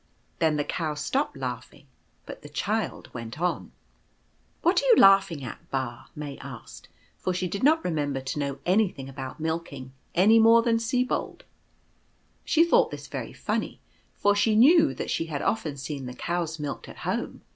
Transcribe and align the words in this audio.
Then 0.39 0.55
the 0.57 0.63
Cow 0.63 0.95
stopped 0.95 1.37
laughing, 1.37 1.85
but 2.25 2.41
the 2.41 2.49
Child 2.49 3.13
went 3.13 3.39
on." 3.39 3.71
What 4.63 4.81
are 4.81 4.85
you 4.87 4.95
laughing 4.97 5.43
at, 5.43 5.69
Ba?" 5.69 6.07
May 6.25 6.39
asked, 6.39 6.89
for 7.19 7.35
she 7.35 7.47
did 7.47 7.61
not 7.61 7.85
remember 7.85 8.19
to 8.19 8.39
know 8.39 8.57
anything 8.65 9.07
about 9.07 9.39
milking, 9.39 9.93
any 10.15 10.39
Milking. 10.39 10.39
l 10.39 10.41
79 10.41 10.41
more 10.41 10.61
than 10.63 10.79
Sibold. 11.37 11.41
She 12.43 12.65
thought 12.65 12.89
this 12.89 13.05
very 13.05 13.31
funny, 13.33 13.79
for 14.15 14.33
she 14.35 14.55
knew 14.55 14.95
that 14.95 15.11
she 15.11 15.27
had 15.27 15.43
often 15.43 15.77
seen 15.77 16.07
the 16.07 16.15
cows 16.15 16.57
milked 16.57 16.89
at 16.89 16.97
home. 17.05 17.43